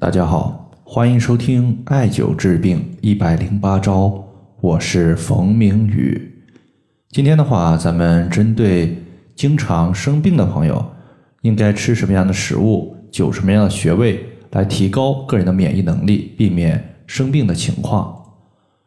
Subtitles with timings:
[0.00, 4.24] 大家好，欢迎收听艾灸治病一百零八招，
[4.60, 6.40] 我是冯明宇。
[7.08, 8.96] 今天的话，咱们针对
[9.34, 10.86] 经常生病的朋友，
[11.42, 18.16] 应该吃什么样的食物，灸什么样的穴位，来提高个人的免疫能力，避免生病的情况。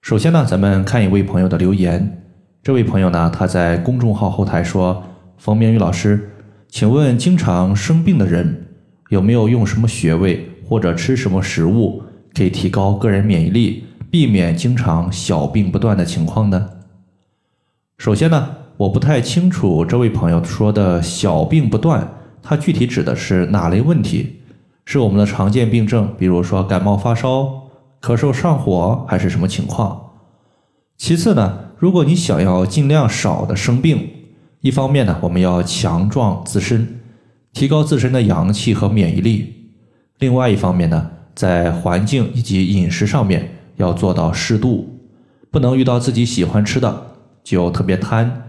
[0.00, 2.22] 首先呢，咱们看一位朋友的留言。
[2.62, 5.04] 这位朋友呢，他在公众号后台说
[5.36, 6.30] ：“冯明宇老师，
[6.70, 8.68] 请问经常生病的人
[9.10, 12.02] 有没有用什么穴位或者吃什么食物
[12.34, 16.70] 可以提高个人免疫力，避免经常小病不断的情况呢？”
[17.98, 22.08] 首先呢，我不太清楚这位朋友说的小病不断，
[22.42, 24.40] 他具体指的是哪类问题？
[24.84, 27.44] 是我们的常见病症，比如说感冒发烧、
[28.02, 30.10] 咳嗽上火，还是什么情况？
[30.98, 31.60] 其次呢？
[31.78, 34.08] 如果你想要尽量少的生病，
[34.60, 37.00] 一方面呢，我们要强壮自身，
[37.52, 39.63] 提高自身的阳气和免疫力；
[40.18, 44.98] 另外一方面呢，在环境以及饮食上面要做到适度，
[45.50, 47.06] 不能遇到自己喜欢吃的
[47.42, 48.42] 就特别贪，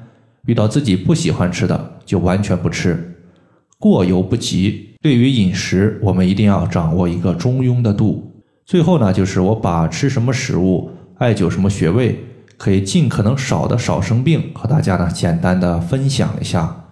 [0.45, 3.15] 遇到自己不喜欢吃的就完全不吃，
[3.79, 4.95] 过犹不及。
[5.01, 8.31] 对于饮食，我们一定要掌握一个中庸的度。
[8.65, 12.23] 最后呢，就是我把吃什么食物、艾灸什么穴位。
[12.57, 16.85] 可以尽可能少的少生病，和大家呢简单的分享一下。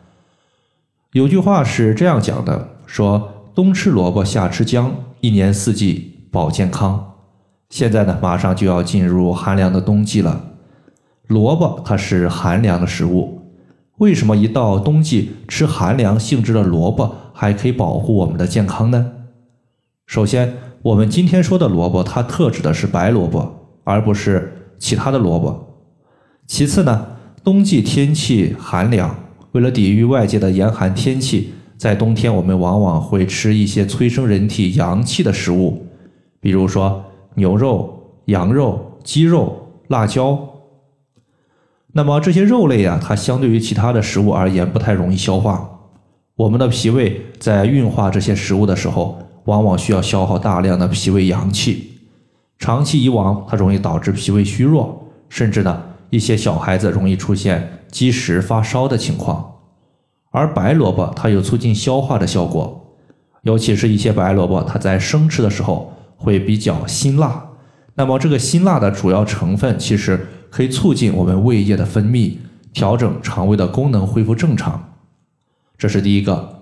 [1.14, 7.14] 有句话是这样讲的：说冬吃萝卜夏吃姜，一年四季保健康。
[7.70, 10.44] 现在呢，马上就要进入寒凉的冬季了。
[11.28, 13.42] 萝卜它是寒凉的食物，
[13.98, 19.12] 为什么一到冬季吃寒凉性质的萝卜还可以保护我们的健康呢？
[20.08, 24.60] 首先，我们今天说的萝卜，它特指的是白萝卜，而不是。
[24.80, 25.86] 其他的萝卜。
[26.46, 27.06] 其次呢，
[27.42, 29.16] 冬季天气寒凉，
[29.54, 35.86] 为了抵御外界的严寒天气，在冬天我们往往会吃一些催生人体阳气的食物，
[36.40, 37.04] 比如说
[37.36, 40.40] 牛肉、羊肉、鸡肉、辣椒。
[41.92, 45.70] 那么这些肉类啊，它相对于其他的食物而言不太容易消化，
[46.38, 51.98] 我们的脾胃在运化这些食物的时候，往往需要消耗大量的脾胃阳气。
[52.60, 59.53] 长期以往，它容易导致脾胃虚弱，甚至呢，一些小孩子容易出现积食发烧的情况。
[60.34, 62.98] 而白萝卜它有促进消化的效果，
[63.44, 67.46] 尤其是一些白萝卜，它在生吃的时候会比较辛辣。
[67.94, 72.34] 那么这个辛辣的主要成分，其实可以促进我们胃液的分泌，
[72.74, 74.96] 调整肠胃的功能，恢复正常。
[75.78, 76.62] 这是第一个。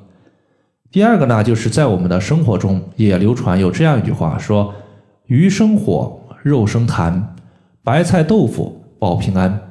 [0.91, 4.73] 第二个呢，就是在我们的生活中也流传有这样一句话说。
[5.27, 7.21] 鱼生火，肉生痰，
[7.85, 9.70] 白菜豆腐保平安。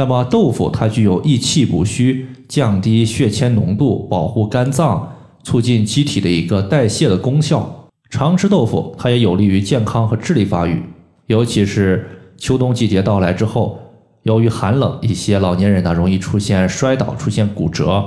[0.00, 5.06] 那么豆腐它具有益气补虚、降低血铅浓度、保护肝脏、
[5.42, 7.90] 促进机体的一个代谢的功效。
[8.08, 10.82] 常吃豆腐，它也有利于健康和智力发育。
[11.26, 12.08] 尤其是
[12.38, 13.78] 秋冬季节到来之后，
[14.22, 18.02] 由于寒冷，一些老年人呢容易出现摔倒、出现骨折。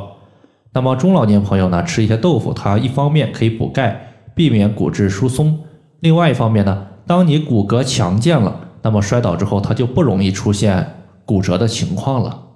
[0.74, 5.60] 那么中老年朋友呢吃一些豆腐，它一方面可以补钙，避免骨质疏松。
[6.00, 12.48] 另外一方面呢，当你骨骼强健了，那么摔倒之后，它就不容易出现骨折的情况了。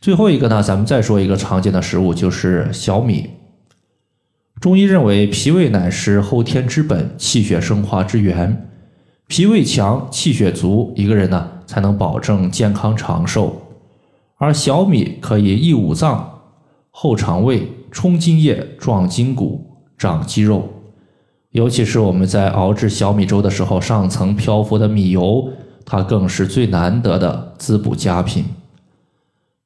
[0.00, 3.30] 最后一个呢，咱们再说一个常见的食物，就是小米。
[4.60, 8.68] 中医认为，脾胃乃是后天之本，气血生化之源。
[9.26, 13.62] 脾胃强、气血足，一个人呢才能保证健康长寿。
[14.38, 16.40] 而小米可以益五脏、
[16.90, 20.68] 厚肠胃、充津液、壮筋骨、长肌肉。
[21.52, 25.48] 尤其是我们在熬制小米粥的时候，上层漂浮的米油，
[25.92, 28.44] 它更是最难得的滋补佳品。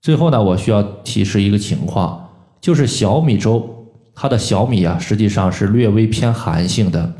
[0.00, 2.30] 最后呢，我需要提示一个情况，
[2.62, 3.68] 就是小米粥，
[4.14, 7.12] 它的小米啊，实际上是略微偏寒性的。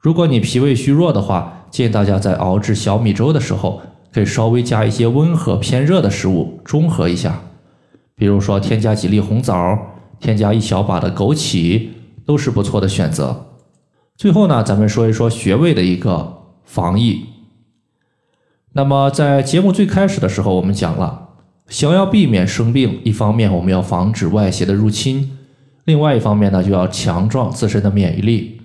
[0.00, 3.80] 如果你脾胃虚弱的话，建议大家在熬制小米粥的时候，
[4.12, 7.38] 可以稍微加一些温和偏热的食物，中和一下。
[8.16, 9.78] 比如说，添加几粒红枣，
[10.18, 11.90] 添加一小把的枸杞，
[12.24, 13.46] 都是不错的选择。
[14.16, 17.24] 最后呢，咱们说一说穴位的一个防疫。
[18.76, 21.30] 那么在节目最开始的时候，我们讲了，
[21.66, 25.38] 想要避免生病，一方面我们要防止外邪的入侵，
[25.86, 28.60] 另外一方面呢，就要强壮自身的免疫力。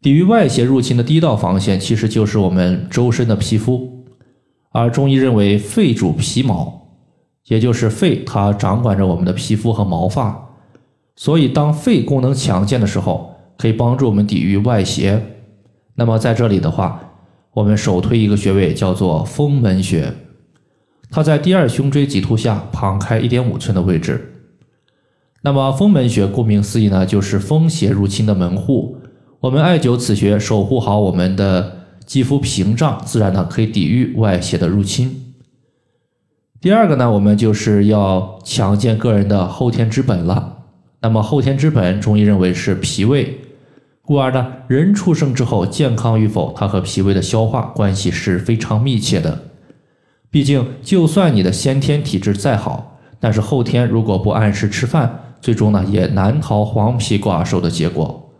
[0.00, 4.04] 抵御外邪入侵的第一道防线，其实就是我们周身的皮肤。
[4.70, 6.86] 而中医认为，肺主皮毛，
[7.48, 10.50] 也就是肺它掌管着我们的皮肤和毛发，
[11.16, 13.32] 所以当肺功能强健的时候。
[13.56, 15.22] 可以帮助我们抵御外邪。
[15.94, 17.13] 那么在这里的话，
[17.54, 20.12] 我们首推一个穴位，叫做风门穴。
[21.10, 24.32] 它在第二胸椎棘突下旁开一点五寸的位置。
[25.42, 28.98] 那么风门穴顾名思义呢，就是风邪入侵的门户。
[29.40, 35.34] 我们艾灸此穴，守护好我们的肌肤屏障，自然呢可以抵御外邪的入侵。
[36.60, 40.64] 第二个呢，我们就是要强健个人的后天之本了。
[41.02, 43.38] 那么后天之本，中医认为是脾胃，
[44.06, 49.44] 故而呢，人出生之后健康与否，它和脾胃的消化关系是非常密切的。
[50.30, 58.30] 毕竟，就算你的先天体质再好，但是后天如果不按时吃饭，最终呢也难逃黄皮寡瘦的结果。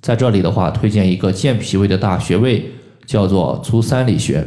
[0.00, 2.70] 在这里的话，推荐一个健脾胃的大穴位，
[3.04, 4.46] 叫做足三里穴。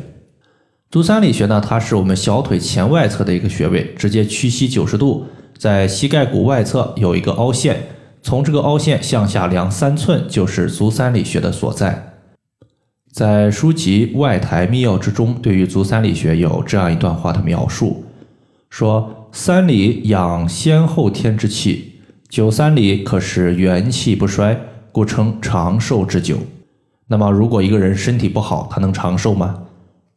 [0.89, 5.25] 足三里穴呢，它是我们小腿前外侧的一个穴位，直接屈膝九十度，
[5.57, 7.83] 在膝盖骨外侧有一个凹陷，
[8.24, 12.14] 从这个凹陷向下量三寸，就是足三里穴的所在。
[13.12, 18.06] 在书籍《外台秘要》之中，对于足三里穴有这样一段话的描述，
[18.70, 22.00] 说：“三里养先后天之气，
[22.30, 24.60] 九三里可使元气不衰。”
[24.94, 26.38] 故称长寿之久。
[27.08, 29.64] 那么，如果一个人身体不好，他能长寿吗？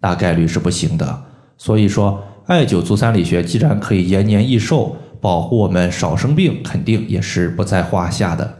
[0.01, 1.23] 大概率是不行的。
[1.57, 8.59] 所以说，艾灸足三里穴既然可以延年益寿，保护我们少生病，肯定也是不在话下的。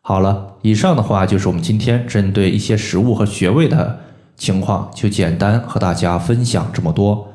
[0.00, 3.98] 好了，以上的话就是我们今天针对一些食物和穴位的
[4.36, 7.28] 情况，就简单和大家分享这么多。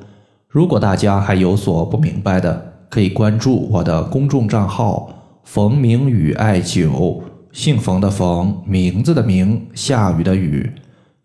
[0.47, 5.09] 如果大家还有所不明白的，可以关注我的公众账号
[5.43, 7.21] “冯明宇艾灸”。
[7.51, 10.71] 姓冯的冯，名字的名，下雨的雨。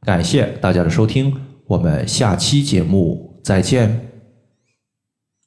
[0.02, 1.32] 感谢大家的收听，
[1.68, 4.15] 我们下期节目再见。